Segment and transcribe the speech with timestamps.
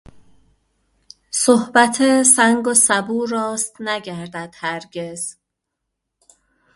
[1.31, 5.35] صحبت سنگ و سبو راست نگردد هرگز.